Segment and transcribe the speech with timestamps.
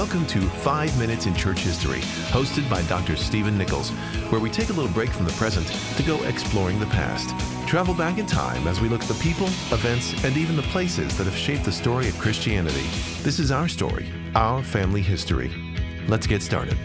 [0.00, 3.16] Welcome to 5 Minutes in Church History, hosted by Dr.
[3.16, 3.90] Stephen Nichols,
[4.30, 5.66] where we take a little break from the present
[5.98, 7.28] to go exploring the past.
[7.68, 11.18] Travel back in time as we look at the people, events, and even the places
[11.18, 12.86] that have shaped the story of Christianity.
[13.22, 15.52] This is our story, our family history.
[16.08, 16.78] Let's get started.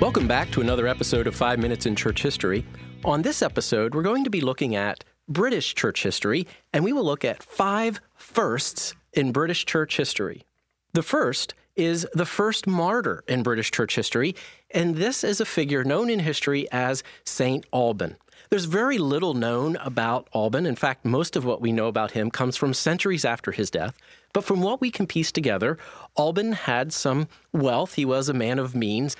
[0.00, 2.64] Welcome back to another episode of 5 Minutes in Church History.
[3.04, 7.04] On this episode, we're going to be looking at British church history, and we will
[7.04, 10.44] look at five firsts in British church history.
[10.92, 14.34] The first is the first martyr in British church history,
[14.70, 17.66] and this is a figure known in history as St.
[17.72, 18.16] Alban.
[18.50, 20.66] There's very little known about Alban.
[20.66, 23.96] In fact, most of what we know about him comes from centuries after his death.
[24.32, 25.78] But from what we can piece together,
[26.16, 27.94] Alban had some wealth.
[27.94, 29.16] He was a man of means,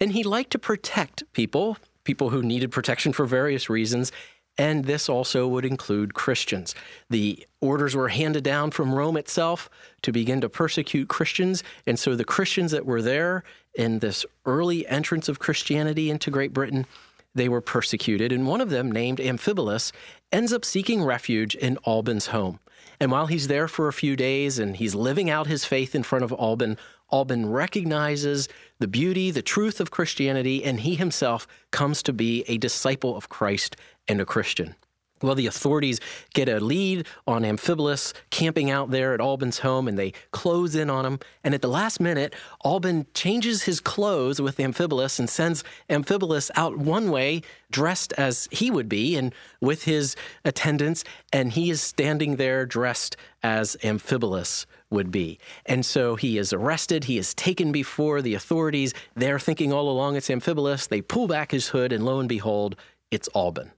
[0.00, 4.12] and he liked to protect people, people who needed protection for various reasons.
[4.58, 6.74] And this also would include Christians.
[7.08, 9.70] The orders were handed down from Rome itself
[10.02, 11.62] to begin to persecute Christians.
[11.86, 16.52] And so the Christians that were there in this early entrance of Christianity into Great
[16.52, 16.86] Britain,
[17.34, 18.32] they were persecuted.
[18.32, 19.92] And one of them, named Amphibolus,
[20.32, 22.58] ends up seeking refuge in Alban's home.
[23.00, 26.02] And while he's there for a few days and he's living out his faith in
[26.02, 26.76] front of Alban,
[27.10, 28.48] Alban recognizes
[28.80, 33.28] the beauty, the truth of Christianity, and he himself comes to be a disciple of
[33.28, 33.76] Christ
[34.08, 34.74] and a Christian.
[35.20, 36.00] Well, the authorities
[36.32, 40.90] get a lead on Amphibolus camping out there at Alban's home and they close in
[40.90, 41.18] on him.
[41.42, 46.78] And at the last minute, Alban changes his clothes with Amphibolus and sends Amphibolus out
[46.78, 51.02] one way, dressed as he would be and with his attendants.
[51.32, 55.38] And he is standing there dressed as Amphibolus would be.
[55.66, 57.04] And so he is arrested.
[57.04, 58.94] He is taken before the authorities.
[59.16, 60.88] They're thinking all along it's Amphibolus.
[60.88, 62.76] They pull back his hood, and lo and behold,
[63.10, 63.72] it's Alban.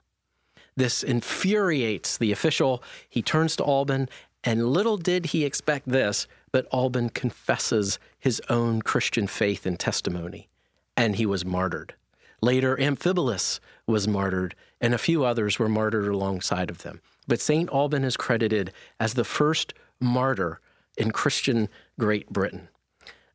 [0.77, 2.83] This infuriates the official.
[3.09, 4.09] He turns to Alban,
[4.45, 10.49] and little did he expect this, but Alban confesses his own Christian faith and testimony,
[10.97, 11.95] and he was martyred.
[12.43, 17.01] Later, Amphibolus was martyred, and a few others were martyred alongside of them.
[17.29, 17.69] But St.
[17.71, 20.61] Alban is credited as the first martyr
[20.97, 21.69] in Christian
[21.99, 22.69] Great Britain.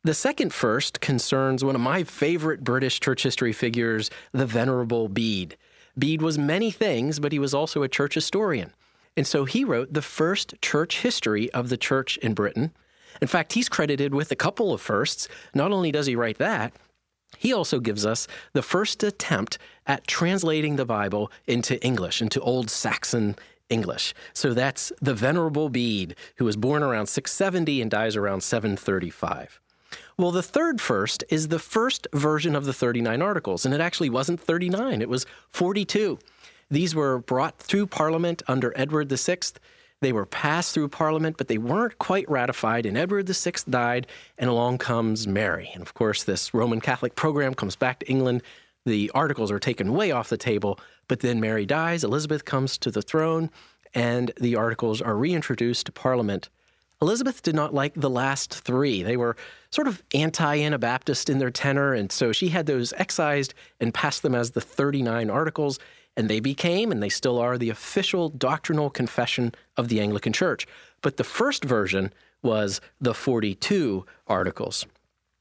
[0.02, 5.56] The second first concerns one of my favorite British church history figures, the Venerable Bede.
[5.98, 8.72] Bede was many things, but he was also a church historian.
[9.16, 12.72] And so he wrote the first church history of the church in Britain.
[13.22, 15.26] In fact, he's credited with a couple of firsts.
[15.54, 16.74] Not only does he write that,
[17.38, 22.70] he also gives us the first attempt at translating the Bible into English, into Old
[22.70, 23.36] Saxon
[23.68, 24.14] English.
[24.32, 29.60] So that's the Venerable Bede, who was born around 670 and dies around 735.
[30.18, 34.10] Well, the third first is the first version of the 39 articles, and it actually
[34.10, 36.18] wasn't 39, it was 42.
[36.70, 39.38] These were brought through Parliament under Edward VI.
[40.00, 44.06] They were passed through Parliament, but they weren't quite ratified, and Edward VI died,
[44.38, 45.70] and along comes Mary.
[45.72, 48.42] And of course, this Roman Catholic program comes back to England.
[48.84, 52.90] The articles are taken way off the table, but then Mary dies, Elizabeth comes to
[52.90, 53.50] the throne,
[53.94, 56.48] and the articles are reintroduced to Parliament
[57.02, 59.02] Elizabeth did not like the last three.
[59.02, 59.36] They were
[59.70, 64.22] sort of anti Anabaptist in their tenor, and so she had those excised and passed
[64.22, 65.78] them as the 39 articles,
[66.16, 70.66] and they became, and they still are, the official doctrinal confession of the Anglican Church.
[71.02, 72.12] But the first version
[72.42, 74.86] was the 42 articles.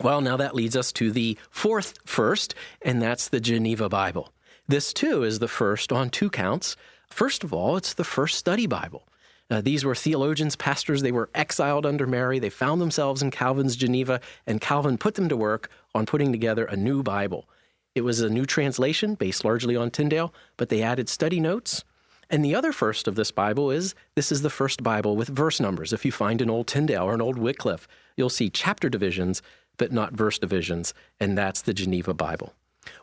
[0.02, 4.34] Well, now that leads us to the fourth first, and that's the Geneva Bible.
[4.68, 6.76] This too is the first on two counts.
[7.08, 9.08] First of all, it's the first study Bible.
[9.50, 11.01] Uh, these were theologians, pastors.
[11.01, 12.39] They were exiled under Mary.
[12.39, 16.66] They found themselves in Calvin's Geneva, and Calvin put them to work on putting together
[16.66, 17.47] a new Bible.
[17.94, 21.83] It was a new translation based largely on Tyndale, but they added study notes.
[22.29, 25.59] And the other first of this Bible is this is the first Bible with verse
[25.59, 25.94] numbers.
[25.94, 29.41] If you find an old Tyndale or an old Wycliffe, you'll see chapter divisions,
[29.77, 32.53] but not verse divisions, and that's the Geneva Bible.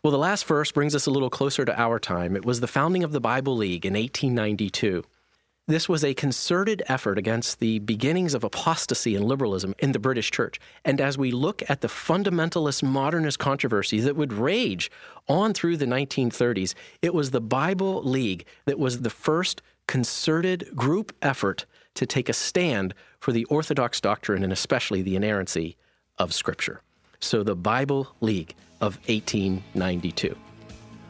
[0.03, 2.37] Well, the last verse brings us a little closer to our time.
[2.37, 5.05] It was the founding of the Bible League in 1892.
[5.73, 10.31] This was a concerted effort against the beginnings of apostasy and liberalism in the British
[10.31, 10.61] church.
[10.85, 14.91] And as we look at the fundamentalist modernist controversy that would rage
[15.29, 21.17] on through the 1930s, it was the Bible League that was the first concerted group
[21.23, 21.65] effort
[21.95, 25.79] to take a stand for the orthodox doctrine and especially the inerrancy
[26.19, 26.83] of Scripture.
[27.19, 30.37] So the Bible League of 1892.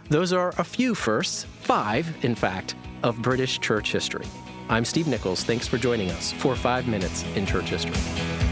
[0.08, 4.26] Those are a few firsts, five, in fact, of British church history.
[4.68, 5.44] I'm Steve Nichols.
[5.44, 8.51] Thanks for joining us for five minutes in church history.